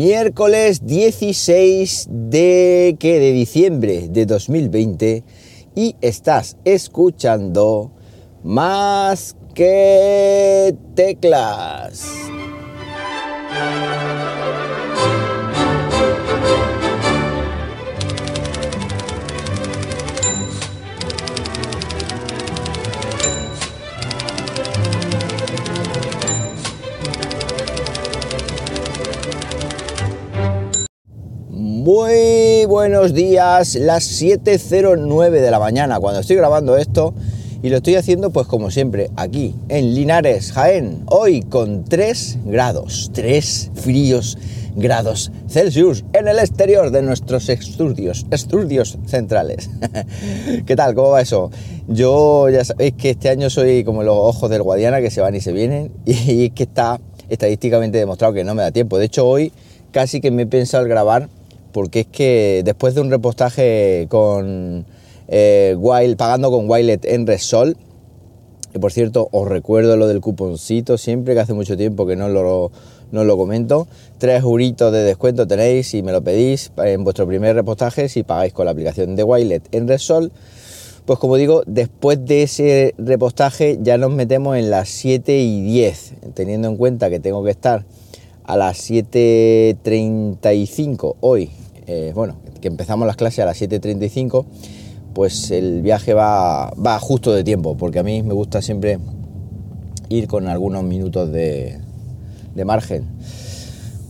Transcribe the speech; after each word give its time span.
miércoles 0.00 0.86
16 0.86 2.08
de, 2.08 2.96
de 2.98 3.32
diciembre 3.32 4.08
de 4.08 4.24
2020 4.24 5.24
y 5.74 5.94
estás 6.00 6.56
escuchando 6.64 7.92
más 8.42 9.36
que 9.54 10.74
teclas. 10.94 12.06
Buenos 32.70 33.14
días, 33.14 33.74
las 33.74 34.22
7.09 34.22 35.40
de 35.40 35.50
la 35.50 35.58
mañana 35.58 35.98
cuando 35.98 36.20
estoy 36.20 36.36
grabando 36.36 36.76
esto 36.76 37.14
y 37.64 37.68
lo 37.68 37.78
estoy 37.78 37.96
haciendo 37.96 38.30
pues 38.30 38.46
como 38.46 38.70
siempre 38.70 39.10
aquí 39.16 39.56
en 39.68 39.92
Linares, 39.92 40.52
Jaén, 40.52 41.02
hoy 41.06 41.42
con 41.42 41.84
3 41.84 42.38
grados, 42.44 43.10
3 43.12 43.72
fríos 43.74 44.38
grados 44.76 45.32
Celsius 45.48 46.04
en 46.12 46.28
el 46.28 46.38
exterior 46.38 46.92
de 46.92 47.02
nuestros 47.02 47.48
estudios, 47.48 48.24
estudios 48.30 48.98
centrales. 49.04 49.68
¿Qué 50.64 50.76
tal? 50.76 50.94
¿Cómo 50.94 51.10
va 51.10 51.22
eso? 51.22 51.50
Yo 51.88 52.48
ya 52.50 52.64
sabéis 52.64 52.92
que 52.92 53.10
este 53.10 53.30
año 53.30 53.50
soy 53.50 53.82
como 53.82 54.04
los 54.04 54.16
ojos 54.16 54.48
del 54.48 54.62
Guadiana 54.62 55.00
que 55.00 55.10
se 55.10 55.20
van 55.20 55.34
y 55.34 55.40
se 55.40 55.50
vienen 55.50 55.90
y 56.06 56.44
es 56.44 56.52
que 56.52 56.62
está 56.62 57.00
estadísticamente 57.28 57.98
demostrado 57.98 58.32
que 58.32 58.44
no 58.44 58.54
me 58.54 58.62
da 58.62 58.70
tiempo. 58.70 58.96
De 58.96 59.06
hecho 59.06 59.26
hoy 59.26 59.52
casi 59.90 60.20
que 60.20 60.30
me 60.30 60.42
he 60.42 60.46
pensado 60.46 60.84
grabar 60.84 61.28
porque 61.72 62.00
es 62.00 62.06
que 62.06 62.62
después 62.64 62.94
de 62.94 63.00
un 63.00 63.10
repostaje 63.10 64.06
con 64.08 64.84
eh, 65.28 65.76
Wild, 65.78 66.16
pagando 66.16 66.50
con 66.50 66.68
Wilet 66.68 67.04
en 67.04 67.26
Resol, 67.26 67.76
que 68.72 68.80
por 68.80 68.92
cierto 68.92 69.28
os 69.32 69.48
recuerdo 69.48 69.96
lo 69.96 70.06
del 70.06 70.20
cuponcito 70.20 70.98
siempre, 70.98 71.34
que 71.34 71.40
hace 71.40 71.54
mucho 71.54 71.76
tiempo 71.76 72.06
que 72.06 72.16
no 72.16 72.28
lo, 72.28 72.70
no 73.12 73.24
lo 73.24 73.36
comento, 73.36 73.88
tres 74.18 74.42
euritos 74.42 74.92
de 74.92 75.02
descuento 75.02 75.46
tenéis 75.46 75.88
si 75.88 76.02
me 76.02 76.12
lo 76.12 76.22
pedís 76.22 76.72
en 76.78 77.04
vuestro 77.04 77.26
primer 77.26 77.54
repostaje 77.56 78.08
si 78.08 78.22
pagáis 78.22 78.52
con 78.52 78.64
la 78.66 78.72
aplicación 78.72 79.16
de 79.16 79.24
Wilet 79.24 79.68
en 79.72 79.88
Resol. 79.88 80.32
Pues 81.06 81.18
como 81.18 81.36
digo, 81.36 81.62
después 81.66 82.24
de 82.24 82.42
ese 82.42 82.94
repostaje 82.98 83.78
ya 83.82 83.98
nos 83.98 84.12
metemos 84.12 84.56
en 84.56 84.70
las 84.70 84.88
7 84.90 85.40
y 85.40 85.62
10, 85.62 86.14
teniendo 86.34 86.68
en 86.68 86.76
cuenta 86.76 87.10
que 87.10 87.18
tengo 87.18 87.42
que 87.42 87.50
estar 87.50 87.84
a 88.50 88.56
las 88.56 88.90
7.35 88.90 91.14
hoy, 91.20 91.50
eh, 91.86 92.10
bueno, 92.14 92.34
que 92.60 92.66
empezamos 92.66 93.06
las 93.06 93.14
clases 93.14 93.38
a 93.40 93.44
las 93.46 93.62
7.35, 93.62 94.44
pues 95.14 95.52
el 95.52 95.82
viaje 95.82 96.14
va, 96.14 96.70
va 96.70 96.98
justo 96.98 97.32
de 97.32 97.44
tiempo, 97.44 97.76
porque 97.76 98.00
a 98.00 98.02
mí 98.02 98.24
me 98.24 98.34
gusta 98.34 98.60
siempre 98.60 98.98
ir 100.08 100.26
con 100.26 100.48
algunos 100.48 100.82
minutos 100.82 101.30
de, 101.30 101.78
de 102.56 102.64
margen. 102.64 103.04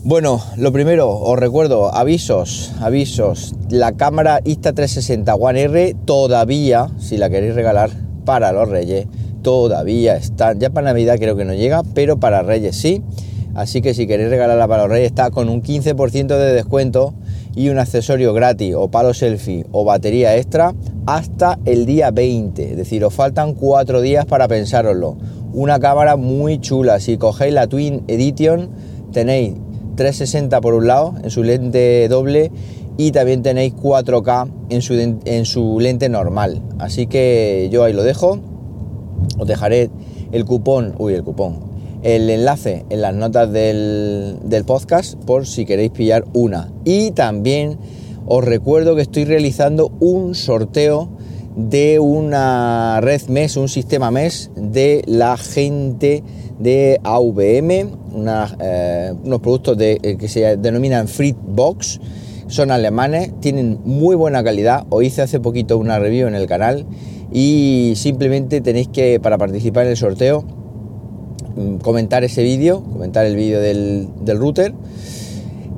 Bueno, 0.04 0.40
lo 0.56 0.72
primero, 0.72 1.10
os 1.10 1.38
recuerdo, 1.38 1.94
avisos, 1.94 2.72
avisos. 2.80 3.54
La 3.68 3.92
cámara 3.92 4.42
Insta360 4.42 5.36
One 5.38 5.64
R 5.64 5.94
todavía, 6.06 6.88
si 6.98 7.18
la 7.18 7.28
queréis 7.28 7.54
regalar 7.54 7.90
para 8.24 8.52
los 8.52 8.70
Reyes, 8.70 9.06
todavía 9.42 10.16
está. 10.16 10.54
Ya 10.54 10.70
para 10.70 10.86
Navidad 10.86 11.18
creo 11.18 11.36
que 11.36 11.44
no 11.44 11.52
llega, 11.52 11.82
pero 11.92 12.18
para 12.18 12.42
Reyes 12.42 12.76
sí. 12.76 13.02
Así 13.54 13.80
que 13.82 13.94
si 13.94 14.06
queréis 14.06 14.30
regalarla 14.30 14.68
para 14.68 14.82
los 14.82 14.92
Reyes 14.92 15.08
está 15.08 15.30
con 15.30 15.48
un 15.48 15.62
15% 15.62 16.26
de 16.26 16.52
descuento 16.52 17.14
y 17.54 17.68
un 17.68 17.78
accesorio 17.78 18.32
gratis 18.32 18.74
o 18.76 18.88
palo 18.88 19.12
selfie 19.12 19.66
o 19.72 19.84
batería 19.84 20.36
extra 20.36 20.74
hasta 21.06 21.58
el 21.64 21.86
día 21.86 22.10
20. 22.10 22.70
Es 22.70 22.76
decir, 22.76 23.04
os 23.04 23.12
faltan 23.12 23.54
cuatro 23.54 24.00
días 24.00 24.24
para 24.26 24.46
pensároslo. 24.46 25.16
Una 25.52 25.80
cámara 25.80 26.16
muy 26.16 26.60
chula. 26.60 27.00
Si 27.00 27.16
cogéis 27.16 27.52
la 27.52 27.66
Twin 27.66 28.04
Edition 28.06 28.70
tenéis 29.12 29.54
360 29.96 30.60
por 30.60 30.74
un 30.74 30.86
lado 30.86 31.14
en 31.22 31.30
su 31.30 31.42
lente 31.42 32.06
doble 32.08 32.52
y 32.96 33.12
también 33.12 33.42
tenéis 33.42 33.74
4K 33.74 34.50
en 34.68 34.82
su, 34.82 34.94
en 34.94 35.44
su 35.44 35.80
lente 35.80 36.08
normal. 36.08 36.62
Así 36.78 37.06
que 37.06 37.68
yo 37.72 37.82
ahí 37.82 37.92
lo 37.92 38.02
dejo. 38.02 38.38
Os 39.38 39.48
dejaré 39.48 39.90
el 40.32 40.44
cupón, 40.44 40.94
uy, 40.98 41.14
el 41.14 41.24
cupón, 41.24 41.69
el 42.02 42.30
enlace 42.30 42.84
en 42.90 43.02
las 43.02 43.14
notas 43.14 43.52
del, 43.52 44.38
podcast 44.66 45.14
por 45.24 45.46
si 45.46 45.64
queréis 45.64 45.90
pillar 45.90 46.24
una. 46.32 46.70
Y 46.84 47.10
también 47.12 47.78
os 48.26 48.44
recuerdo 48.44 48.96
que 48.96 49.02
estoy 49.02 49.24
realizando 49.24 49.92
un 50.00 50.34
sorteo 50.34 51.08
de 51.56 51.98
una 51.98 53.00
red 53.00 53.22
MES, 53.28 53.56
un 53.56 53.68
sistema 53.68 54.10
MES 54.10 54.50
de 54.54 55.02
la 55.06 55.36
gente 55.36 56.22
de 56.58 57.00
AVM, 57.02 57.70
eh, 57.70 59.12
unos 59.24 59.40
productos 59.40 59.76
eh, 59.80 60.16
que 60.18 60.28
se 60.28 60.56
denominan 60.56 61.06
Box 61.46 62.00
son 62.46 62.70
alemanes, 62.70 63.32
tienen 63.40 63.78
muy 63.84 64.16
buena 64.16 64.42
calidad, 64.42 64.84
os 64.90 65.04
hice 65.04 65.22
hace 65.22 65.38
poquito 65.38 65.78
una 65.78 65.98
review 65.98 66.26
en 66.26 66.34
el 66.34 66.46
canal 66.46 66.84
y 67.32 67.92
simplemente 67.94 68.60
tenéis 68.60 68.88
que, 68.88 69.20
para 69.20 69.38
participar 69.38 69.84
en 69.84 69.90
el 69.90 69.96
sorteo, 69.96 70.44
comentar 71.82 72.24
ese 72.24 72.42
vídeo, 72.42 72.82
comentar 72.82 73.26
el 73.26 73.36
vídeo 73.36 73.60
del, 73.60 74.08
router, 74.38 74.72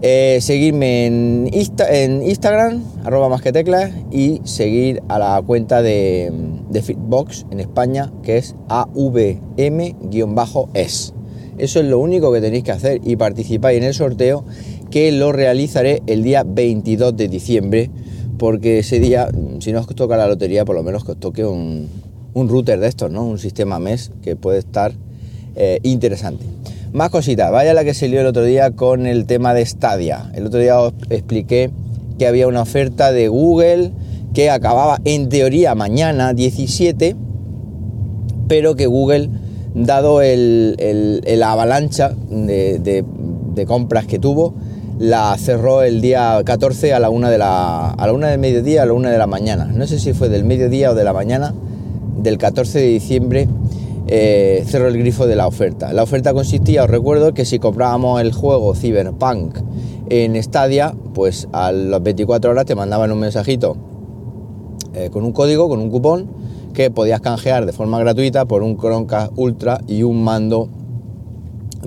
eh, 0.02 0.38
seguirme 0.40 1.06
en, 1.06 1.50
en 1.52 2.22
Instagram, 2.22 2.82
arroba 3.04 3.28
más 3.28 3.42
que 3.42 3.52
teclas, 3.52 3.92
y 4.10 4.40
seguir 4.44 5.02
a 5.08 5.18
la 5.18 5.42
cuenta 5.42 5.82
de, 5.82 6.32
de 6.70 6.82
Fitbox 6.82 7.46
en 7.50 7.60
España, 7.60 8.12
que 8.22 8.38
es 8.38 8.56
AVM-es. 8.68 9.34
Eso 11.58 11.80
es 11.80 11.86
lo 11.86 11.98
único 11.98 12.32
que 12.32 12.40
tenéis 12.40 12.64
que 12.64 12.72
hacer 12.72 13.00
y 13.04 13.16
participáis 13.16 13.78
en 13.78 13.84
el 13.84 13.94
sorteo 13.94 14.44
que 14.90 15.12
lo 15.12 15.32
realizaré 15.32 16.02
el 16.06 16.22
día 16.22 16.44
22 16.44 17.16
de 17.16 17.28
diciembre, 17.28 17.90
porque 18.38 18.80
ese 18.80 18.98
día, 19.00 19.28
si 19.60 19.72
no 19.72 19.80
os 19.80 19.86
toca 19.86 20.16
la 20.16 20.26
lotería, 20.26 20.64
por 20.64 20.74
lo 20.74 20.82
menos 20.82 21.04
que 21.04 21.12
os 21.12 21.20
toque 21.20 21.44
un, 21.44 21.88
un 22.34 22.48
router 22.48 22.80
de 22.80 22.88
estos, 22.88 23.10
¿no? 23.10 23.24
Un 23.24 23.38
sistema 23.38 23.78
MES 23.78 24.10
que 24.22 24.36
puede 24.36 24.58
estar 24.58 24.92
eh, 25.56 25.80
interesante. 25.82 26.44
Más 26.92 27.10
cositas, 27.10 27.50
vaya 27.50 27.72
la 27.72 27.84
que 27.84 27.94
se 27.94 28.08
lió 28.08 28.20
el 28.20 28.26
otro 28.26 28.44
día 28.44 28.72
con 28.72 29.06
el 29.06 29.24
tema 29.24 29.54
de 29.54 29.64
Stadia. 29.64 30.30
El 30.34 30.46
otro 30.46 30.60
día 30.60 30.78
os 30.78 30.92
expliqué 31.08 31.70
que 32.18 32.26
había 32.26 32.46
una 32.46 32.60
oferta 32.60 33.12
de 33.12 33.28
Google 33.28 33.92
que 34.34 34.50
acababa 34.50 34.98
en 35.04 35.28
teoría 35.28 35.74
mañana 35.74 36.34
17, 36.34 37.16
pero 38.46 38.76
que 38.76 38.86
Google, 38.86 39.30
dado 39.74 40.20
el, 40.22 40.76
avalancha 41.44 42.14
de, 42.30 43.04
compras 43.66 44.06
que 44.06 44.18
tuvo, 44.18 44.54
la 44.98 45.34
cerró 45.38 45.82
el 45.82 46.00
día 46.00 46.42
14 46.44 46.92
a 46.92 47.00
la 47.00 47.08
una 47.10 47.30
de 47.30 47.38
la 47.38 47.90
a 47.90 48.06
la 48.06 48.12
una 48.12 48.28
del 48.28 48.38
mediodía 48.38 48.82
a 48.82 48.86
la 48.86 48.92
una 48.92 49.10
de 49.10 49.18
la 49.18 49.26
mañana. 49.26 49.66
No 49.66 49.86
sé 49.86 49.98
si 49.98 50.12
fue 50.12 50.28
del 50.28 50.44
mediodía 50.44 50.90
o 50.90 50.94
de 50.94 51.04
la 51.04 51.12
mañana 51.12 51.54
del 52.18 52.38
14 52.38 52.78
de 52.78 52.86
diciembre 52.86 53.48
eh, 54.08 54.64
cerró 54.66 54.88
el 54.88 54.98
grifo 54.98 55.26
de 55.26 55.36
la 55.36 55.46
oferta. 55.46 55.92
La 55.92 56.02
oferta 56.02 56.34
consistía, 56.34 56.84
os 56.84 56.90
recuerdo, 56.90 57.34
que 57.34 57.44
si 57.44 57.58
comprábamos 57.58 58.20
el 58.20 58.32
juego 58.32 58.74
Cyberpunk 58.74 59.58
en 60.10 60.40
Stadia, 60.42 60.94
pues 61.14 61.48
a 61.52 61.72
las 61.72 62.02
24 62.02 62.50
horas 62.50 62.66
te 62.66 62.74
mandaban 62.74 63.12
un 63.12 63.20
mensajito 63.20 63.76
eh, 64.94 65.10
con 65.10 65.24
un 65.24 65.32
código, 65.32 65.68
con 65.68 65.80
un 65.80 65.90
cupón, 65.90 66.28
que 66.74 66.90
podías 66.90 67.20
canjear 67.20 67.64
de 67.64 67.72
forma 67.72 67.98
gratuita 67.98 68.44
por 68.44 68.62
un 68.62 68.76
Chromecast 68.76 69.32
Ultra 69.36 69.80
y 69.86 70.02
un 70.02 70.24
mando 70.24 70.68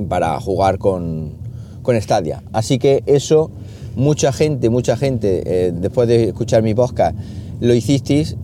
para 0.08 0.40
jugar 0.40 0.78
con, 0.78 1.34
con 1.82 2.00
Stadia. 2.02 2.44
Así 2.54 2.78
que 2.78 3.04
eso, 3.08 3.52
mucha 3.96 4.32
gente, 4.32 4.70
mucha 4.70 4.96
gente, 4.96 5.44
eh, 5.46 5.72
después 5.74 6.08
de 6.08 6.30
escuchar 6.30 6.64
mi 6.64 6.74
podcast, 6.74 7.18
lo 7.60 7.74
hicisteis 7.74 8.38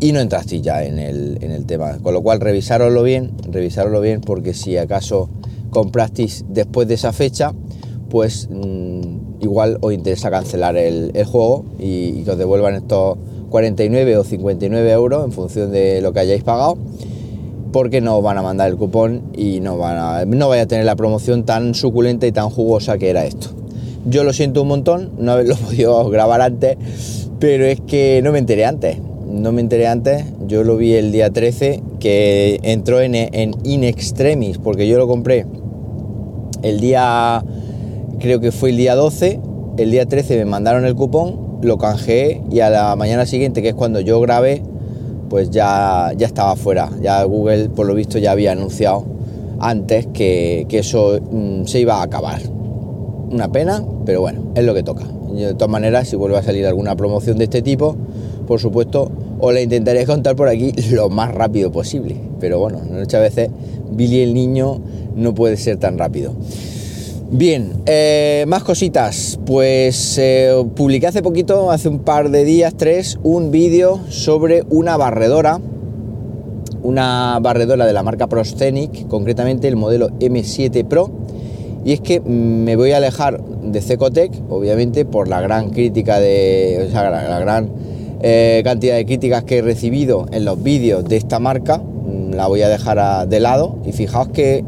y 0.00 0.12
no 0.12 0.20
entrasteis 0.20 0.62
ya 0.62 0.84
en 0.84 0.98
el, 0.98 1.38
en 1.40 1.50
el 1.50 1.66
tema. 1.66 1.98
Con 2.02 2.14
lo 2.14 2.22
cual, 2.22 2.40
revisároslo 2.40 3.02
bien, 3.02 3.32
revisároslo 3.50 4.00
bien, 4.00 4.20
porque 4.20 4.54
si 4.54 4.76
acaso 4.76 5.28
comprasteis 5.70 6.44
después 6.48 6.88
de 6.88 6.94
esa 6.94 7.12
fecha, 7.12 7.52
pues 8.10 8.48
mm, 8.50 9.42
igual 9.42 9.78
os 9.80 9.92
interesa 9.92 10.30
cancelar 10.30 10.76
el, 10.76 11.12
juego 11.24 11.64
y, 11.78 12.22
que 12.22 12.30
os 12.30 12.38
devuelvan 12.38 12.74
estos 12.74 13.18
49 13.50 14.18
o 14.18 14.24
59 14.24 14.90
euros 14.92 15.24
en 15.24 15.32
función 15.32 15.72
de 15.72 16.00
lo 16.02 16.12
que 16.12 16.20
hayáis 16.20 16.42
pagado, 16.42 16.76
porque 17.72 18.00
no 18.00 18.18
os 18.18 18.22
van 18.22 18.38
a 18.38 18.42
mandar 18.42 18.68
el 18.68 18.76
cupón 18.76 19.22
y 19.34 19.60
no, 19.60 19.78
van 19.78 19.96
a, 19.98 20.24
no 20.24 20.48
vaya 20.48 20.62
a 20.62 20.66
tener 20.66 20.84
la 20.84 20.96
promoción 20.96 21.44
tan 21.44 21.74
suculenta 21.74 22.26
y 22.26 22.32
tan 22.32 22.50
jugosa 22.50 22.98
que 22.98 23.10
era 23.10 23.24
esto. 23.24 23.48
Yo 24.08 24.24
lo 24.24 24.32
siento 24.32 24.62
un 24.62 24.68
montón, 24.68 25.12
no 25.18 25.32
haberlo 25.32 25.56
podido 25.64 26.08
grabar 26.10 26.42
antes, 26.42 26.76
pero 27.40 27.64
es 27.66 27.80
que 27.80 28.20
no 28.22 28.32
me 28.32 28.38
enteré 28.38 28.64
antes 28.66 28.98
no 29.36 29.52
me 29.52 29.60
enteré 29.60 29.86
antes, 29.86 30.24
yo 30.46 30.64
lo 30.64 30.76
vi 30.76 30.94
el 30.94 31.12
día 31.12 31.30
13, 31.30 31.82
que 32.00 32.58
entró 32.62 33.00
en, 33.00 33.14
In 33.64 33.84
Extremis, 33.84 34.58
porque 34.58 34.88
yo 34.88 34.98
lo 34.98 35.06
compré 35.06 35.46
el 36.62 36.80
día 36.80 37.44
creo 38.18 38.40
que 38.40 38.52
fue 38.52 38.70
el 38.70 38.76
día 38.76 38.94
12, 38.94 39.40
el 39.78 39.90
día 39.90 40.06
13 40.06 40.36
me 40.38 40.44
mandaron 40.44 40.84
el 40.84 40.94
cupón, 40.94 41.58
lo 41.62 41.78
canjeé 41.78 42.42
y 42.50 42.60
a 42.60 42.70
la 42.70 42.96
mañana 42.96 43.26
siguiente, 43.26 43.62
que 43.62 43.70
es 43.70 43.74
cuando 43.74 44.00
yo 44.00 44.20
grabé, 44.20 44.62
pues 45.28 45.50
ya, 45.50 46.12
ya 46.16 46.26
estaba 46.26 46.56
fuera. 46.56 46.90
Ya 47.00 47.22
Google, 47.24 47.68
por 47.68 47.86
lo 47.86 47.94
visto, 47.94 48.18
ya 48.18 48.32
había 48.32 48.52
anunciado 48.52 49.04
antes 49.58 50.06
que, 50.08 50.66
eso 50.70 51.20
mm, 51.30 51.64
se 51.64 51.80
iba 51.80 51.96
a 51.96 52.02
acabar. 52.02 52.40
Una 53.30 53.50
pena, 53.50 53.84
pero 54.04 54.20
bueno, 54.20 54.42
es 54.54 54.64
lo 54.64 54.74
que 54.74 54.82
toca. 54.82 55.04
de 55.04 55.54
todas 55.54 55.70
maneras, 55.70 56.08
si 56.08 56.16
vuelve 56.16 56.38
a 56.38 56.42
salir 56.42 56.66
alguna 56.66 56.96
promoción 56.96 57.38
de 57.38 57.44
este 57.44 57.62
tipo, 57.62 57.96
por 58.46 58.60
supuesto, 58.60 59.10
os 59.38 59.52
la 59.52 59.60
intentaré 59.60 60.06
contar 60.06 60.36
por 60.36 60.48
aquí 60.48 60.72
lo 60.90 61.08
más 61.08 61.34
rápido 61.34 61.70
posible. 61.72 62.16
Pero 62.40 62.58
bueno, 62.58 62.80
muchas 62.90 63.20
veces 63.20 63.50
Billy 63.90 64.20
el 64.20 64.34
niño 64.34 64.80
no 65.14 65.34
puede 65.34 65.56
ser 65.56 65.78
tan 65.78 65.98
rápido. 65.98 66.32
Bien, 67.30 67.82
eh, 67.86 68.44
más 68.46 68.62
cositas. 68.62 69.38
Pues 69.44 70.16
eh, 70.18 70.64
publiqué 70.76 71.08
hace 71.08 71.22
poquito, 71.22 71.72
hace 71.72 71.88
un 71.88 71.98
par 71.98 72.30
de 72.30 72.44
días, 72.44 72.74
tres, 72.76 73.18
un 73.24 73.50
vídeo 73.50 74.00
sobre 74.08 74.62
una 74.70 74.96
barredora. 74.96 75.60
Una 76.82 77.38
barredora 77.42 77.84
de 77.84 77.92
la 77.92 78.04
marca 78.04 78.28
Proscenic, 78.28 79.08
concretamente 79.08 79.66
el 79.66 79.74
modelo 79.74 80.10
M7 80.20 80.84
Pro. 80.84 81.10
Y 81.84 81.92
es 81.92 82.00
que 82.00 82.20
me 82.20 82.76
voy 82.76 82.92
a 82.92 82.98
alejar 82.98 83.40
de 83.42 83.80
Cecotec, 83.80 84.32
obviamente, 84.48 85.04
por 85.04 85.26
la 85.26 85.40
gran 85.40 85.70
crítica 85.70 86.20
de. 86.20 86.86
O 86.88 86.90
sea, 86.90 87.10
la, 87.10 87.40
gran 87.40 87.70
eh, 88.22 88.62
cantidad 88.64 88.96
de 88.96 89.04
críticas 89.04 89.44
que 89.44 89.58
he 89.58 89.62
recibido 89.62 90.26
en 90.32 90.44
los 90.44 90.62
vídeos 90.62 91.04
de 91.04 91.16
esta 91.16 91.38
marca. 91.38 91.78
Mm, 91.78 92.32
la 92.34 92.46
voy 92.46 92.62
a 92.62 92.68
dejar 92.68 93.28
de 93.28 93.40
lado. 93.40 93.76
Y 93.84 93.92
fijaos 93.92 94.28
que 94.28 94.64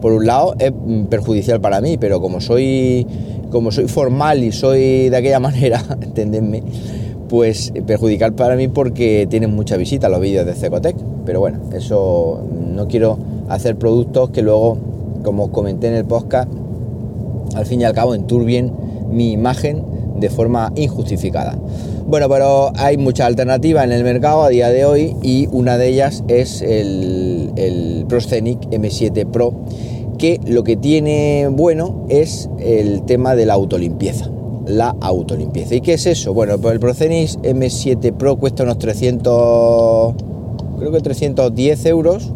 por 0.00 0.12
un 0.12 0.26
lado 0.26 0.54
es 0.58 0.72
mm, 0.72 1.04
perjudicial 1.04 1.60
para 1.60 1.80
mí, 1.80 1.96
pero 1.98 2.20
como 2.20 2.40
soy, 2.40 3.06
como 3.50 3.70
soy 3.70 3.88
formal 3.88 4.42
y 4.42 4.52
soy 4.52 5.08
de 5.08 5.16
aquella 5.16 5.40
manera, 5.40 5.82
entendedme, 6.00 6.62
pues 7.28 7.72
perjudicial 7.86 8.34
para 8.34 8.56
mí 8.56 8.68
porque 8.68 9.26
tienen 9.30 9.54
mucha 9.54 9.76
visita 9.76 10.08
los 10.08 10.20
vídeos 10.20 10.46
de 10.46 10.54
Cecotec. 10.54 10.96
Pero 11.24 11.40
bueno, 11.40 11.60
eso 11.72 12.42
no 12.74 12.88
quiero 12.88 13.18
hacer 13.48 13.76
productos 13.76 14.30
que 14.30 14.42
luego, 14.42 14.76
como 15.22 15.52
comenté 15.52 15.88
en 15.88 15.94
el 15.94 16.04
podcast, 16.04 16.50
al 17.54 17.66
fin 17.66 17.80
y 17.80 17.84
al 17.84 17.92
cabo 17.92 18.14
enturbien 18.14 18.72
mi 19.10 19.32
imagen 19.32 19.84
de 20.18 20.30
forma 20.30 20.72
injustificada. 20.74 21.56
Bueno, 22.06 22.28
pero 22.28 22.72
hay 22.76 22.96
muchas 22.98 23.26
alternativas 23.26 23.84
en 23.84 23.92
el 23.92 24.04
mercado 24.04 24.42
a 24.42 24.48
día 24.48 24.68
de 24.68 24.84
hoy 24.84 25.16
y 25.22 25.48
una 25.52 25.78
de 25.78 25.88
ellas 25.88 26.24
es 26.28 26.60
el, 26.60 27.52
el 27.56 28.04
Proscenic 28.08 28.60
M7 28.70 29.30
Pro 29.30 29.54
que 30.18 30.40
lo 30.46 30.62
que 30.62 30.76
tiene 30.76 31.48
bueno 31.50 32.06
es 32.08 32.50
el 32.58 33.02
tema 33.02 33.34
de 33.34 33.46
la 33.46 33.54
autolimpieza. 33.54 34.30
La 34.66 34.94
autolimpieza. 35.00 35.74
¿Y 35.74 35.80
qué 35.80 35.94
es 35.94 36.06
eso? 36.06 36.34
Bueno, 36.34 36.58
pues 36.58 36.74
el 36.74 36.80
Procenis 36.80 37.38
M7 37.40 38.12
Pro 38.12 38.36
cuesta 38.36 38.62
unos 38.62 38.78
300, 38.78 40.14
creo 40.78 40.92
que 40.92 41.00
310 41.00 41.86
euros, 41.86 42.32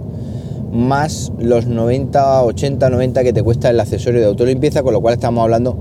más 0.72 1.32
los 1.38 1.66
90, 1.66 2.44
80, 2.44 2.90
90 2.90 3.22
que 3.22 3.32
te 3.32 3.42
cuesta 3.42 3.70
el 3.70 3.78
accesorio 3.78 4.20
de 4.20 4.26
autolimpieza, 4.26 4.82
con 4.82 4.92
lo 4.92 5.00
cual 5.00 5.14
estamos 5.14 5.42
hablando 5.42 5.76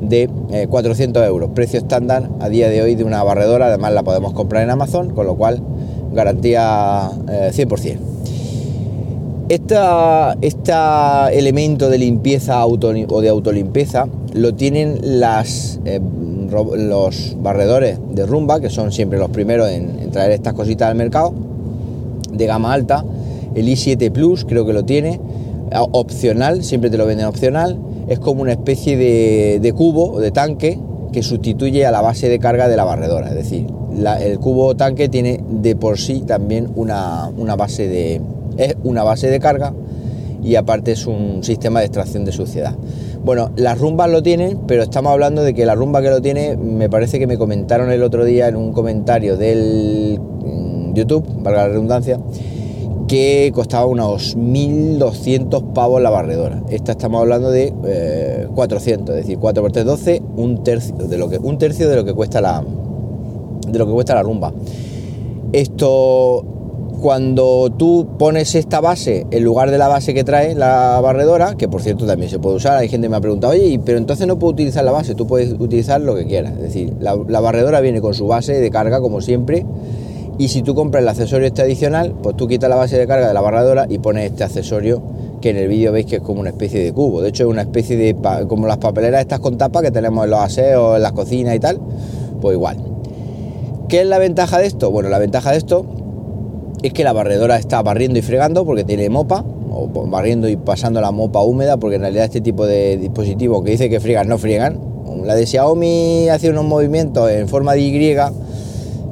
de 0.00 0.28
400 0.68 1.22
eh, 1.22 1.26
euros. 1.26 1.50
Precio 1.54 1.78
estándar 1.78 2.28
a 2.40 2.48
día 2.48 2.68
de 2.68 2.82
hoy 2.82 2.94
de 2.94 3.04
una 3.04 3.22
barredora, 3.22 3.66
además 3.66 3.92
la 3.92 4.02
podemos 4.02 4.32
comprar 4.32 4.62
en 4.62 4.70
Amazon, 4.70 5.10
con 5.10 5.26
lo 5.26 5.36
cual 5.36 5.60
garantía 6.12 7.10
100%. 7.26 7.98
Eh, 9.48 9.58
este 10.42 10.72
elemento 11.32 11.90
de 11.90 11.98
limpieza 11.98 12.64
o 12.66 12.76
de 12.76 13.28
autolimpieza 13.28 14.06
lo 14.32 14.54
tienen 14.54 15.00
las, 15.02 15.80
eh, 15.84 16.00
los 16.50 17.36
barredores 17.42 17.98
de 18.12 18.26
rumba, 18.26 18.60
que 18.60 18.70
son 18.70 18.92
siempre 18.92 19.18
los 19.18 19.30
primeros 19.30 19.68
en, 19.70 20.10
traer 20.10 20.32
estas 20.32 20.54
cositas 20.54 20.88
al 20.88 20.94
mercado, 20.94 21.34
de 22.32 22.46
gama 22.46 22.72
alta. 22.72 23.04
El 23.54 23.66
i7 23.66 24.12
Plus 24.12 24.44
creo 24.44 24.64
que 24.64 24.72
lo 24.72 24.84
tiene, 24.84 25.20
opcional, 25.92 26.62
siempre 26.62 26.90
te 26.90 26.96
lo 26.96 27.06
venden 27.06 27.26
opcional. 27.26 27.76
Es 28.10 28.18
como 28.18 28.42
una 28.42 28.52
especie 28.52 28.96
de, 28.96 29.72
cubo 29.72 30.12
o 30.12 30.20
de 30.20 30.32
tanque 30.32 30.78
que 31.12 31.22
sustituye 31.22 31.86
a 31.86 31.90
la 31.90 32.02
base 32.02 32.28
de 32.28 32.38
carga 32.38 32.68
de 32.68 32.76
la 32.76 32.84
barredora. 32.84 33.28
Es 33.28 33.36
decir, 33.36 33.66
el 34.20 34.38
cubo 34.38 34.76
tanque 34.76 35.08
tiene 35.08 35.40
de 35.48 35.76
por 35.76 35.98
sí 35.98 36.22
también 36.26 36.70
una 36.74 37.56
base 37.56 37.88
de, 37.88 38.20
es 38.58 38.76
una 38.84 39.02
base 39.02 39.28
de 39.30 39.40
carga 39.40 39.72
y 40.42 40.56
aparte 40.56 40.92
es 40.92 41.06
un 41.06 41.44
sistema 41.44 41.80
de 41.80 41.86
extracción 41.86 42.24
de 42.24 42.32
suciedad. 42.32 42.74
Bueno, 43.24 43.50
las 43.56 43.78
rumbas 43.78 44.10
lo 44.10 44.22
tienen, 44.22 44.60
pero 44.66 44.82
estamos 44.82 45.12
hablando 45.12 45.42
de 45.42 45.54
que 45.54 45.66
la 45.66 45.74
rumba 45.74 46.00
que 46.00 46.10
lo 46.10 46.22
tiene, 46.22 46.56
me 46.56 46.88
parece 46.88 47.18
que 47.18 47.26
me 47.26 47.36
comentaron 47.36 47.92
el 47.92 48.02
otro 48.02 48.24
día 48.24 48.48
en 48.48 48.56
un 48.56 48.72
comentario 48.72 49.36
del 49.36 50.18
mm, 50.18 50.94
YouTube, 50.94 51.24
valga 51.42 51.62
la 51.62 51.68
redundancia, 51.68 52.18
que 53.10 53.50
costaba 53.52 53.86
unos 53.86 54.36
1.200 54.36 55.72
pavos 55.72 56.00
la 56.00 56.10
barredora. 56.10 56.62
Esta 56.70 56.92
estamos 56.92 57.20
hablando 57.20 57.50
de 57.50 58.46
400, 58.54 59.16
eh, 59.16 59.18
es 59.18 59.26
decir, 59.26 59.38
4 59.40 59.62
por 59.64 59.72
3, 59.72 59.84
12, 59.84 60.22
un 60.36 60.62
tercio 60.62 60.94
de 60.94 61.18
lo 61.18 61.28
que, 61.28 61.38
un 61.38 61.58
tercio 61.58 61.88
de 61.88 61.96
lo 61.96 62.04
que 62.04 62.14
cuesta 62.14 62.40
la, 62.40 62.62
de 63.66 63.78
lo 63.80 63.86
que 63.86 63.92
cuesta 63.92 64.14
la 64.14 64.22
rumba. 64.22 64.52
Esto 65.52 66.44
cuando 67.00 67.72
tú 67.76 68.10
pones 68.16 68.54
esta 68.54 68.80
base 68.80 69.26
en 69.32 69.42
lugar 69.42 69.72
de 69.72 69.78
la 69.78 69.88
base 69.88 70.14
que 70.14 70.22
trae 70.22 70.54
la 70.54 71.00
barredora, 71.00 71.56
que 71.56 71.66
por 71.66 71.82
cierto 71.82 72.06
también 72.06 72.30
se 72.30 72.38
puede 72.38 72.56
usar, 72.56 72.76
hay 72.76 72.88
gente 72.88 73.06
que 73.06 73.10
me 73.10 73.16
ha 73.16 73.20
preguntado, 73.20 73.54
oye, 73.54 73.80
pero 73.84 73.98
entonces 73.98 74.28
no 74.28 74.38
puedo 74.38 74.52
utilizar 74.52 74.84
la 74.84 74.92
base, 74.92 75.16
tú 75.16 75.26
puedes 75.26 75.52
utilizar 75.52 76.00
lo 76.00 76.14
que 76.14 76.26
quieras. 76.26 76.52
Es 76.52 76.62
decir, 76.62 76.92
la, 77.00 77.16
barredora 77.16 77.80
viene 77.80 78.00
con 78.00 78.14
su 78.14 78.28
base 78.28 78.60
de 78.60 78.70
carga 78.70 79.00
como 79.00 79.20
siempre, 79.20 79.66
y 80.40 80.48
si 80.48 80.62
tú 80.62 80.74
compras 80.74 81.02
el 81.02 81.08
accesorio 81.10 81.46
este 81.46 81.60
adicional, 81.60 82.14
pues 82.22 82.34
tú 82.34 82.48
quitas 82.48 82.70
la 82.70 82.76
base 82.76 82.96
de 82.96 83.06
carga 83.06 83.28
de 83.28 83.34
la 83.34 83.42
barredora 83.42 83.84
y 83.90 83.98
pones 83.98 84.30
este 84.30 84.42
accesorio 84.42 85.02
que 85.42 85.50
en 85.50 85.58
el 85.58 85.68
vídeo 85.68 85.92
veis 85.92 86.06
que 86.06 86.16
es 86.16 86.22
como 86.22 86.40
una 86.40 86.48
especie 86.48 86.82
de 86.82 86.94
cubo. 86.94 87.20
De 87.20 87.28
hecho, 87.28 87.42
es 87.42 87.50
una 87.50 87.60
especie 87.60 87.94
de, 87.98 88.16
como 88.48 88.66
las 88.66 88.78
papeleras 88.78 89.20
estas 89.20 89.40
con 89.40 89.58
tapa 89.58 89.82
que 89.82 89.90
tenemos 89.90 90.24
en 90.24 90.30
los 90.30 90.40
aseos, 90.40 90.96
en 90.96 91.02
las 91.02 91.12
cocinas 91.12 91.54
y 91.54 91.58
tal, 91.58 91.78
pues 92.40 92.54
igual. 92.54 92.78
¿Qué 93.90 94.00
es 94.00 94.06
la 94.06 94.18
ventaja 94.18 94.58
de 94.58 94.66
esto? 94.66 94.90
Bueno, 94.90 95.10
la 95.10 95.18
ventaja 95.18 95.50
de 95.50 95.58
esto 95.58 95.84
es 96.82 96.94
que 96.94 97.04
la 97.04 97.12
barredora 97.12 97.58
está 97.58 97.82
barriendo 97.82 98.18
y 98.18 98.22
fregando 98.22 98.64
porque 98.64 98.84
tiene 98.84 99.10
mopa, 99.10 99.44
o 99.70 99.88
barriendo 100.06 100.48
y 100.48 100.56
pasando 100.56 101.02
la 101.02 101.10
mopa 101.10 101.42
húmeda, 101.42 101.76
porque 101.76 101.96
en 101.96 102.00
realidad 102.00 102.24
este 102.24 102.40
tipo 102.40 102.64
de 102.64 102.96
dispositivos 102.96 103.62
que 103.62 103.72
dice 103.72 103.90
que 103.90 104.00
friegan 104.00 104.26
no 104.26 104.38
friegan. 104.38 104.80
La 105.22 105.34
de 105.34 105.46
Xiaomi 105.46 106.30
hace 106.30 106.48
unos 106.48 106.64
movimientos 106.64 107.30
en 107.30 107.46
forma 107.46 107.74
de 107.74 107.80
Y, 107.82 108.16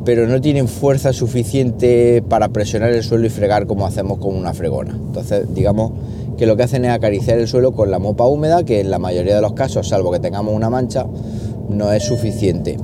pero 0.09 0.27
no 0.27 0.41
tienen 0.41 0.69
fuerza 0.69 1.13
suficiente 1.13 2.23
para 2.27 2.49
presionar 2.49 2.93
el 2.93 3.03
suelo 3.03 3.27
y 3.27 3.29
fregar 3.29 3.67
como 3.67 3.85
hacemos 3.85 4.17
con 4.17 4.35
una 4.35 4.55
fregona. 4.55 4.93
Entonces, 4.93 5.55
digamos 5.55 5.93
que 6.39 6.47
lo 6.47 6.57
que 6.57 6.63
hacen 6.63 6.87
es 6.87 6.93
acariciar 6.93 7.39
el 7.39 7.47
suelo 7.47 7.73
con 7.73 7.91
la 7.91 7.99
mopa 7.99 8.25
húmeda, 8.25 8.65
que 8.65 8.81
en 8.81 8.91
la 8.91 8.99
mayoría 8.99 9.37
de 9.37 9.43
los 9.43 9.53
casos, 9.53 9.87
salvo 9.87 10.11
que 10.11 10.19
tengamos 10.19 10.55
una 10.55 10.71
mancha, 10.71 11.05
no 11.69 11.93
es 11.93 12.05
suficiente. 12.05 12.79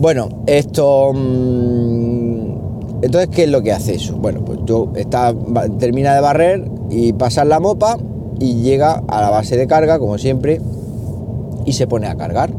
Bueno, 0.00 0.30
esto... 0.46 1.12
Mmm, 1.12 3.02
entonces, 3.02 3.28
¿qué 3.30 3.42
es 3.42 3.50
lo 3.50 3.60
que 3.60 3.72
hace 3.72 3.96
eso? 3.96 4.16
Bueno, 4.16 4.42
pues 4.42 4.64
tú 4.64 4.90
está, 4.96 5.34
termina 5.78 6.14
de 6.14 6.22
barrer 6.22 6.64
y 6.88 7.12
pasar 7.12 7.46
la 7.46 7.60
mopa 7.60 7.98
y 8.40 8.62
llega 8.62 9.02
a 9.06 9.20
la 9.20 9.28
base 9.28 9.58
de 9.58 9.66
carga, 9.66 9.98
como 9.98 10.16
siempre, 10.16 10.62
y 11.66 11.74
se 11.74 11.86
pone 11.86 12.06
a 12.06 12.16
cargar. 12.16 12.54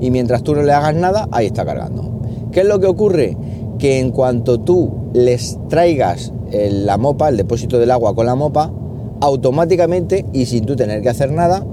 Y 0.00 0.10
mientras 0.10 0.42
tú 0.42 0.54
no 0.54 0.62
le 0.62 0.72
hagas 0.72 0.94
nada, 0.94 1.28
ahí 1.32 1.44
está 1.44 1.66
cargando. 1.66 2.19
¿Qué 2.52 2.60
es 2.60 2.66
lo 2.66 2.80
que 2.80 2.86
ocurre? 2.86 3.36
Que 3.78 3.98
en 3.98 4.10
cuanto 4.10 4.60
tú 4.60 5.10
les 5.12 5.58
traigas 5.68 6.32
la 6.52 6.96
mopa, 6.96 7.28
el 7.28 7.36
depósito 7.36 7.78
del 7.78 7.90
agua 7.90 8.14
con 8.14 8.26
la 8.26 8.34
mopa, 8.34 8.72
automáticamente 9.20 10.24
y 10.32 10.46
sin 10.46 10.64
tú 10.64 10.76
tener 10.76 11.02
que 11.02 11.08
hacer 11.08 11.30
nada, 11.30 11.64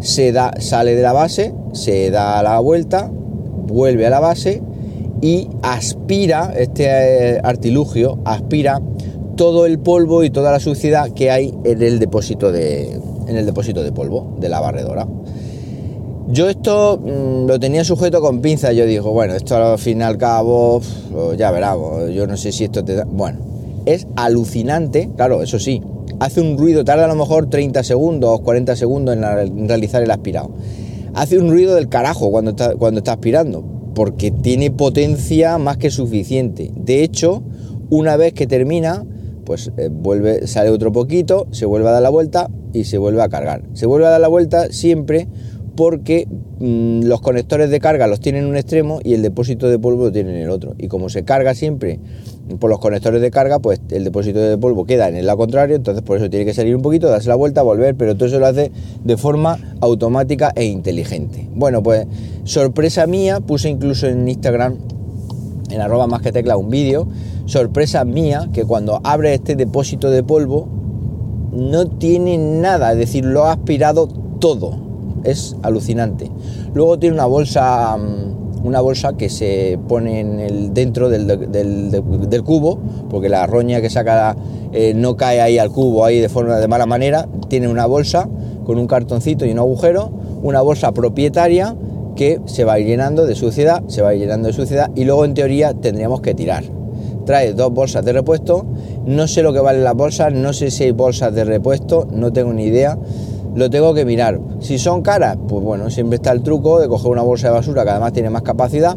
se 0.00 0.32
da, 0.32 0.52
sale 0.58 0.94
de 0.94 1.02
la 1.02 1.12
base, 1.12 1.54
se 1.72 2.10
da 2.10 2.42
la 2.42 2.58
vuelta, 2.60 3.10
vuelve 3.12 4.06
a 4.06 4.10
la 4.10 4.20
base 4.20 4.62
y 5.22 5.48
aspira, 5.62 6.52
este 6.56 6.84
eh, 6.86 7.40
artilugio, 7.42 8.18
aspira 8.24 8.80
todo 9.36 9.66
el 9.66 9.78
polvo 9.78 10.24
y 10.24 10.30
toda 10.30 10.50
la 10.50 10.60
suciedad 10.60 11.10
que 11.10 11.30
hay 11.30 11.54
en 11.64 11.82
el 11.82 11.98
depósito 11.98 12.52
de, 12.52 13.00
en 13.26 13.36
el 13.36 13.46
depósito 13.46 13.82
de 13.82 13.92
polvo 13.92 14.36
de 14.38 14.48
la 14.48 14.60
barredora. 14.60 15.06
Yo 16.28 16.48
esto 16.48 16.98
mm, 16.98 17.46
lo 17.46 17.60
tenía 17.60 17.84
sujeto 17.84 18.20
con 18.20 18.40
pinzas, 18.40 18.74
yo 18.74 18.84
digo, 18.84 19.12
bueno, 19.12 19.34
esto 19.34 19.56
al 19.56 19.78
fin 19.78 20.00
y 20.00 20.02
al 20.02 20.18
cabo, 20.18 20.80
ya 21.36 21.52
verás, 21.52 21.76
yo 22.12 22.26
no 22.26 22.36
sé 22.36 22.50
si 22.50 22.64
esto 22.64 22.84
te 22.84 22.96
da... 22.96 23.04
Bueno, 23.04 23.38
es 23.86 24.08
alucinante, 24.16 25.08
claro, 25.16 25.42
eso 25.42 25.60
sí, 25.60 25.82
hace 26.18 26.40
un 26.40 26.58
ruido, 26.58 26.84
tarda 26.84 27.04
a 27.04 27.08
lo 27.08 27.14
mejor 27.14 27.48
30 27.48 27.84
segundos, 27.84 28.40
40 28.40 28.74
segundos 28.74 29.16
en, 29.16 29.68
realizar 29.68 30.02
el 30.02 30.10
aspirado. 30.10 30.50
Hace 31.14 31.38
un 31.38 31.48
ruido 31.48 31.76
del 31.76 31.88
carajo 31.88 32.30
cuando 32.32 32.50
está, 32.50 32.74
cuando 32.74 32.98
está 32.98 33.12
aspirando, 33.12 33.64
porque 33.94 34.32
tiene 34.32 34.72
potencia 34.72 35.58
más 35.58 35.76
que 35.76 35.90
suficiente. 35.90 36.72
De 36.74 37.04
hecho, 37.04 37.44
una 37.88 38.16
vez 38.16 38.32
que 38.32 38.48
termina, 38.48 39.04
pues 39.44 39.70
eh, 39.76 39.88
vuelve, 39.90 40.48
sale 40.48 40.70
otro 40.70 40.90
poquito, 40.90 41.46
se 41.52 41.66
vuelve 41.66 41.88
a 41.88 41.92
dar 41.92 42.02
la 42.02 42.10
vuelta 42.10 42.50
y 42.72 42.84
se 42.84 42.98
vuelve 42.98 43.22
a 43.22 43.28
cargar. 43.28 43.62
Se 43.72 43.86
vuelve 43.86 44.06
a 44.06 44.10
dar 44.10 44.20
la 44.20 44.28
vuelta 44.28 44.72
siempre 44.72 45.28
porque 45.76 46.26
mm, 46.58 47.02
los 47.04 47.20
conectores 47.20 47.70
de 47.70 47.78
carga 47.78 48.06
los 48.06 48.20
tienen 48.20 48.44
en 48.44 48.50
un 48.50 48.56
extremo 48.56 48.98
y 49.04 49.14
el 49.14 49.22
depósito 49.22 49.68
de 49.68 49.78
polvo 49.78 50.06
lo 50.06 50.12
tienen 50.12 50.34
en 50.34 50.42
el 50.42 50.50
otro. 50.50 50.74
Y 50.78 50.88
como 50.88 51.10
se 51.10 51.24
carga 51.24 51.54
siempre 51.54 52.00
por 52.58 52.70
los 52.70 52.78
conectores 52.78 53.20
de 53.20 53.30
carga, 53.30 53.58
pues 53.58 53.80
el 53.90 54.04
depósito 54.04 54.40
de 54.40 54.56
polvo 54.56 54.86
queda 54.86 55.08
en 55.08 55.16
el 55.16 55.26
lado 55.26 55.38
contrario, 55.38 55.76
entonces 55.76 56.02
por 56.02 56.16
eso 56.16 56.30
tiene 56.30 56.46
que 56.46 56.54
salir 56.54 56.74
un 56.74 56.82
poquito, 56.82 57.08
darse 57.08 57.28
la 57.28 57.34
vuelta, 57.34 57.62
volver, 57.62 57.94
pero 57.94 58.14
todo 58.14 58.26
eso 58.26 58.38
lo 58.38 58.46
hace 58.46 58.72
de 59.04 59.16
forma 59.16 59.58
automática 59.80 60.52
e 60.56 60.64
inteligente. 60.64 61.48
Bueno, 61.54 61.82
pues 61.82 62.06
sorpresa 62.44 63.06
mía, 63.06 63.40
puse 63.40 63.68
incluso 63.68 64.06
en 64.06 64.26
Instagram, 64.26 64.78
en 65.70 65.80
arroba 65.80 66.06
más 66.06 66.22
que 66.22 66.32
tecla, 66.32 66.56
un 66.56 66.70
vídeo, 66.70 67.08
sorpresa 67.44 68.04
mía, 68.04 68.48
que 68.52 68.64
cuando 68.64 69.00
abre 69.04 69.34
este 69.34 69.56
depósito 69.56 70.10
de 70.10 70.22
polvo, 70.22 70.68
no 71.52 71.86
tiene 71.86 72.38
nada, 72.38 72.92
es 72.92 72.98
decir, 72.98 73.24
lo 73.24 73.44
ha 73.44 73.52
aspirado 73.52 74.08
todo. 74.40 74.85
Es 75.26 75.56
alucinante. 75.62 76.30
Luego 76.72 76.98
tiene 76.98 77.14
una 77.14 77.26
bolsa 77.26 77.96
mm, 77.96 78.46
una 78.64 78.80
bolsa 78.80 79.16
que 79.16 79.28
se 79.28 79.78
pone 79.86 80.20
en 80.20 80.40
el, 80.40 80.74
dentro 80.74 81.08
del, 81.08 81.26
del, 81.26 82.42
cubo, 82.42 82.78
porque 83.08 83.28
la 83.28 83.46
roña 83.46 83.80
que 83.80 83.90
saca 83.90 84.36
eh, 84.72 84.92
no 84.94 85.16
cae 85.16 85.40
ahí 85.40 85.58
al 85.58 85.70
cubo 85.70 86.04
ahí 86.04 86.18
de 86.18 86.28
forma 86.28 86.56
de 86.56 86.66
mala 86.66 86.86
manera. 86.86 87.28
Tiene 87.48 87.68
una 87.68 87.86
bolsa 87.86 88.28
con 88.64 88.78
un 88.78 88.88
cartoncito 88.88 89.46
y 89.46 89.52
un 89.52 89.58
agujero, 89.58 90.10
una 90.42 90.62
bolsa 90.62 90.90
propietaria 90.92 91.76
que 92.16 92.40
se 92.46 92.64
va 92.64 92.78
llenando 92.78 93.26
de 93.26 93.34
suciedad, 93.36 93.84
se 93.86 94.02
va 94.02 94.14
llenando 94.14 94.48
de 94.48 94.54
suciedad 94.54 94.90
y 94.96 95.04
luego 95.04 95.24
en 95.24 95.34
teoría 95.34 95.72
tendríamos 95.74 96.20
que 96.20 96.34
tirar. 96.34 96.64
Trae 97.24 97.52
dos 97.52 97.72
bolsas 97.72 98.04
de 98.04 98.12
repuesto 98.12 98.66
no 99.06 99.28
sé 99.28 99.42
lo 99.42 99.52
que 99.52 99.60
valen 99.60 99.84
las 99.84 99.94
bolsas, 99.94 100.32
no 100.32 100.52
sé 100.52 100.72
si 100.72 100.82
hay 100.82 100.90
bolsas 100.90 101.32
de 101.32 101.44
repuesto, 101.44 102.08
no 102.10 102.32
tengo 102.32 102.52
ni 102.52 102.64
idea. 102.64 102.98
Lo 103.56 103.70
tengo 103.70 103.94
que 103.94 104.04
mirar. 104.04 104.38
Si 104.60 104.78
son 104.78 105.00
caras, 105.00 105.38
pues 105.48 105.64
bueno, 105.64 105.90
siempre 105.90 106.16
está 106.16 106.30
el 106.30 106.42
truco 106.42 106.78
de 106.78 106.88
coger 106.88 107.10
una 107.10 107.22
bolsa 107.22 107.48
de 107.48 107.54
basura 107.54 107.84
que 107.84 107.90
además 107.90 108.12
tiene 108.12 108.28
más 108.28 108.42
capacidad, 108.42 108.96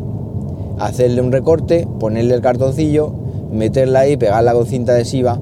hacerle 0.78 1.22
un 1.22 1.32
recorte, 1.32 1.88
ponerle 2.00 2.36
el 2.36 2.42
cartoncillo, 2.42 3.14
meterla 3.52 4.02
ahí, 4.02 4.18
pegarla 4.18 4.54
con 4.54 4.66
cinta 4.66 4.92
adhesiva 4.92 5.40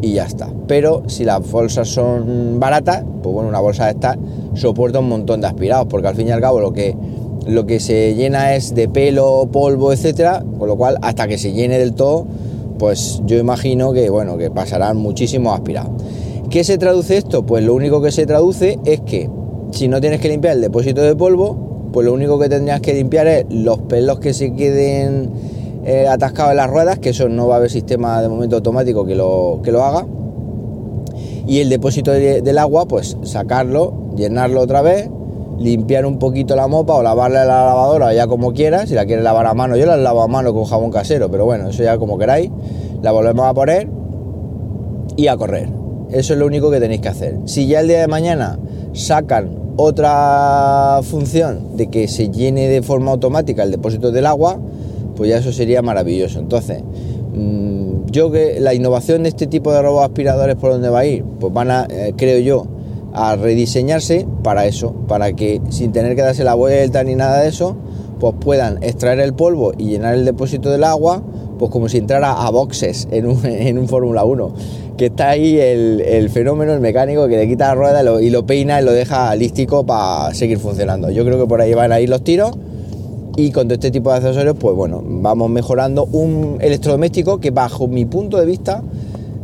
y 0.00 0.14
ya 0.14 0.24
está. 0.24 0.48
Pero 0.66 1.02
si 1.08 1.24
las 1.24 1.48
bolsas 1.50 1.88
son 1.88 2.58
baratas, 2.58 3.04
pues 3.22 3.34
bueno, 3.34 3.50
una 3.50 3.60
bolsa 3.60 3.84
de 3.84 3.90
estas 3.92 4.16
soporta 4.54 4.98
un 4.98 5.10
montón 5.10 5.42
de 5.42 5.46
aspirados, 5.46 5.86
porque 5.88 6.08
al 6.08 6.14
fin 6.14 6.28
y 6.28 6.30
al 6.30 6.40
cabo 6.40 6.60
lo 6.60 6.72
que, 6.72 6.96
lo 7.46 7.66
que 7.66 7.80
se 7.80 8.14
llena 8.14 8.54
es 8.54 8.74
de 8.74 8.88
pelo, 8.88 9.46
polvo, 9.52 9.92
etcétera, 9.92 10.42
con 10.58 10.68
lo 10.68 10.76
cual 10.76 10.96
hasta 11.02 11.28
que 11.28 11.36
se 11.36 11.52
llene 11.52 11.78
del 11.78 11.92
todo 11.92 12.26
pues 12.78 13.22
yo 13.24 13.38
imagino 13.38 13.92
que 13.92 14.10
bueno, 14.10 14.36
que 14.36 14.50
pasarán 14.50 14.96
muchísimos 14.96 15.54
aspirados. 15.54 15.92
¿Qué 16.54 16.62
se 16.62 16.78
traduce 16.78 17.16
esto? 17.16 17.44
Pues 17.44 17.64
lo 17.64 17.74
único 17.74 18.00
que 18.00 18.12
se 18.12 18.26
traduce 18.26 18.78
es 18.84 19.00
que 19.00 19.28
si 19.72 19.88
no 19.88 20.00
tienes 20.00 20.20
que 20.20 20.28
limpiar 20.28 20.54
el 20.54 20.60
depósito 20.60 21.02
de 21.02 21.16
polvo, 21.16 21.88
pues 21.92 22.06
lo 22.06 22.12
único 22.12 22.38
que 22.38 22.48
tendrías 22.48 22.80
que 22.80 22.94
limpiar 22.94 23.26
es 23.26 23.46
los 23.50 23.80
pelos 23.80 24.20
que 24.20 24.32
se 24.32 24.54
queden 24.54 25.32
eh, 25.84 26.06
atascados 26.06 26.52
en 26.52 26.58
las 26.58 26.70
ruedas, 26.70 27.00
que 27.00 27.08
eso 27.08 27.28
no 27.28 27.48
va 27.48 27.54
a 27.54 27.58
haber 27.58 27.72
sistema 27.72 28.22
de 28.22 28.28
momento 28.28 28.54
automático 28.54 29.04
que 29.04 29.16
lo, 29.16 29.62
que 29.64 29.72
lo 29.72 29.82
haga. 29.82 30.06
Y 31.44 31.58
el 31.58 31.70
depósito 31.70 32.12
del 32.12 32.58
agua, 32.58 32.86
pues 32.86 33.16
sacarlo, 33.24 34.12
llenarlo 34.14 34.60
otra 34.60 34.80
vez, 34.80 35.10
limpiar 35.58 36.06
un 36.06 36.20
poquito 36.20 36.54
la 36.54 36.68
mopa 36.68 36.94
o 36.94 37.02
lavarle 37.02 37.38
la 37.38 37.66
lavadora 37.66 38.14
ya 38.14 38.28
como 38.28 38.52
quieras, 38.52 38.90
si 38.90 38.94
la 38.94 39.06
quieres 39.06 39.24
lavar 39.24 39.48
a 39.48 39.54
mano, 39.54 39.76
yo 39.76 39.86
la 39.86 39.96
lavo 39.96 40.22
a 40.22 40.28
mano 40.28 40.54
con 40.54 40.66
jabón 40.66 40.92
casero, 40.92 41.28
pero 41.32 41.46
bueno, 41.46 41.70
eso 41.70 41.82
ya 41.82 41.98
como 41.98 42.16
queráis, 42.16 42.48
la 43.02 43.10
volvemos 43.10 43.44
a 43.44 43.54
poner 43.54 43.88
y 45.16 45.26
a 45.26 45.36
correr. 45.36 45.83
Eso 46.14 46.32
es 46.34 46.38
lo 46.38 46.46
único 46.46 46.70
que 46.70 46.78
tenéis 46.78 47.00
que 47.00 47.08
hacer. 47.08 47.36
Si 47.46 47.66
ya 47.66 47.80
el 47.80 47.88
día 47.88 48.00
de 48.00 48.06
mañana 48.06 48.56
sacan 48.92 49.50
otra 49.76 51.00
función 51.02 51.76
de 51.76 51.88
que 51.88 52.06
se 52.06 52.30
llene 52.30 52.68
de 52.68 52.82
forma 52.82 53.10
automática 53.10 53.64
el 53.64 53.72
depósito 53.72 54.12
del 54.12 54.26
agua, 54.26 54.60
pues 55.16 55.28
ya 55.28 55.38
eso 55.38 55.52
sería 55.52 55.82
maravilloso. 55.82 56.38
Entonces, 56.38 56.84
mm, 57.34 58.06
yo 58.12 58.30
que 58.30 58.60
la 58.60 58.74
innovación 58.74 59.24
de 59.24 59.30
este 59.30 59.48
tipo 59.48 59.72
de 59.72 59.82
robots 59.82 60.04
aspiradores 60.04 60.54
por 60.54 60.70
dónde 60.70 60.88
va 60.88 61.00
a 61.00 61.06
ir, 61.06 61.24
pues 61.40 61.52
van 61.52 61.72
a, 61.72 61.88
eh, 61.90 62.14
creo 62.16 62.38
yo, 62.38 62.66
a 63.12 63.34
rediseñarse 63.34 64.24
para 64.44 64.66
eso, 64.66 64.94
para 65.08 65.32
que 65.32 65.60
sin 65.70 65.90
tener 65.90 66.14
que 66.14 66.22
darse 66.22 66.44
la 66.44 66.54
vuelta 66.54 67.02
ni 67.02 67.16
nada 67.16 67.40
de 67.40 67.48
eso, 67.48 67.76
pues 68.20 68.34
puedan 68.38 68.80
extraer 68.84 69.18
el 69.18 69.34
polvo 69.34 69.72
y 69.76 69.86
llenar 69.86 70.14
el 70.14 70.24
depósito 70.24 70.70
del 70.70 70.84
agua, 70.84 71.24
pues 71.58 71.70
como 71.70 71.88
si 71.88 71.98
entrara 71.98 72.32
a 72.32 72.50
boxes 72.50 73.08
en 73.10 73.26
un, 73.26 73.40
en 73.44 73.78
un 73.78 73.88
Fórmula 73.88 74.24
1, 74.24 74.54
que 74.96 75.06
está 75.06 75.30
ahí 75.30 75.58
el, 75.58 76.30
fenómeno, 76.30 76.72
el 76.72 76.80
mecánico 76.80 77.26
que 77.28 77.36
le 77.36 77.48
quita 77.48 77.68
la 77.68 77.74
rueda 77.74 78.20
y 78.20 78.30
lo, 78.30 78.46
peina 78.46 78.80
y 78.80 78.84
lo 78.84 78.92
deja 78.92 79.34
lístico 79.34 79.84
para 79.84 80.34
seguir 80.34 80.58
funcionando. 80.58 81.10
Yo 81.10 81.24
creo 81.24 81.38
que 81.38 81.46
por 81.46 81.60
ahí 81.60 81.74
van 81.74 81.92
a 81.92 82.00
ir 82.00 82.08
los 82.08 82.22
tiros 82.22 82.52
y 83.36 83.50
con 83.50 83.70
este 83.70 83.90
tipo 83.90 84.10
de 84.10 84.18
accesorios, 84.18 84.56
pues 84.58 84.76
bueno, 84.76 85.02
vamos 85.04 85.50
mejorando 85.50 86.04
un 86.04 86.58
electrodoméstico 86.60 87.40
que 87.40 87.50
bajo 87.50 87.88
mi 87.88 88.04
punto 88.04 88.38
de 88.38 88.46
vista 88.46 88.82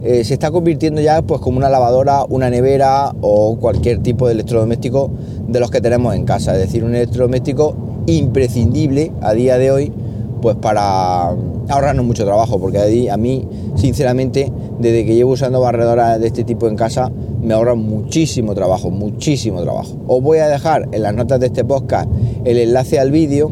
eh, 0.02 0.25
se 0.25 0.35
está 0.35 0.50
convirtiendo 0.50 1.00
ya 1.02 1.21
pues 1.21 1.40
como 1.40 1.59
una 1.59 1.69
lavadora, 1.69 2.25
una 2.29 2.49
nevera 2.49 3.12
o 3.21 3.57
cualquier 3.57 3.99
tipo 3.99 4.26
de 4.26 4.35
electrodoméstico 4.35 5.11
de 5.47 5.61
los 5.61 5.71
que 5.71 5.81
tenemos 5.81 6.14
en 6.14 6.25
casa. 6.25 6.55
Es 6.55 6.61
decir, 6.61 6.85
un 6.85 6.95
electrodoméstico 6.95 7.75
imprescindible 8.07 9.12
a 9.21 9.35
día 9.35 9.59
de 9.59 9.71
hoy 9.71 9.93
pues 10.40 10.56
para 10.56 11.28
ahorrarnos 11.68 12.04
mucho 12.04 12.25
trabajo, 12.25 12.59
porque 12.59 13.11
a 13.11 13.16
mí, 13.16 13.47
sinceramente, 13.76 14.52
desde 14.78 15.04
que 15.04 15.14
llevo 15.14 15.32
usando 15.32 15.61
barredoras 15.61 16.20
de 16.20 16.26
este 16.26 16.44
tipo 16.44 16.68
en 16.68 16.76
casa, 16.76 17.11
me 17.42 17.54
ahorra 17.54 17.75
muchísimo 17.75 18.54
trabajo, 18.54 18.90
muchísimo 18.90 19.62
trabajo. 19.62 19.97
Os 20.06 20.23
voy 20.23 20.38
a 20.38 20.49
dejar 20.49 20.88
en 20.92 21.02
las 21.02 21.14
notas 21.14 21.40
de 21.40 21.47
este 21.47 21.64
podcast 21.64 22.09
el 22.44 22.59
enlace 22.59 22.99
al 22.99 23.11
vídeo 23.11 23.50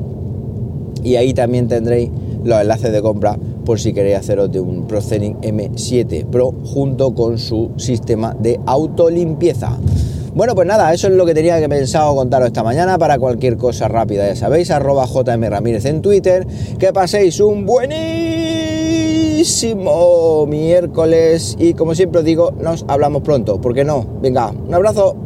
y 1.03 1.17
ahí 1.17 1.33
también 1.33 1.69
tendréis 1.69 2.11
los 2.45 2.61
enlaces 2.61 2.93
de 2.93 3.03
compra 3.03 3.39
por 3.65 3.79
si 3.79 3.93
queréis 3.93 4.17
haceros 4.17 4.51
de 4.51 4.61
un 4.61 4.87
Procening 4.87 5.37
M7 5.41 6.25
Pro 6.27 6.55
junto 6.65 7.15
con 7.15 7.39
su 7.39 7.71
sistema 7.77 8.35
de 8.39 8.59
autolimpieza. 8.67 9.79
Bueno, 10.35 10.55
pues 10.55 10.69
nada, 10.69 10.93
eso 10.93 11.09
es 11.09 11.15
lo 11.15 11.27
que 11.27 11.35
tenía 11.35 11.59
que 11.59 11.69
pensado 11.69 12.15
contaros 12.15 12.47
esta 12.49 12.63
mañana. 12.63 12.97
Para 12.99 13.19
cualquier 13.19 13.57
cosa 13.57 13.89
rápida, 13.89 14.27
ya 14.29 14.37
sabéis, 14.37 14.71
arroba 14.71 15.07
JM 15.07 15.43
Ramírez 15.49 15.85
en 15.85 16.01
Twitter. 16.03 16.47
Que 16.79 16.93
paséis 16.93 17.41
un 17.41 17.67
buenísimo 17.67 17.99
miércoles 20.47 21.57
y 21.59 21.75
como 21.75 21.95
siempre 21.95 22.21
os 22.21 22.25
digo, 22.25 22.53
nos 22.53 22.85
hablamos 22.89 23.23
pronto. 23.23 23.61
¿Por 23.61 23.75
qué 23.75 23.85
no? 23.85 24.07
Venga, 24.21 24.51
un 24.51 24.73
abrazo. 24.75 25.17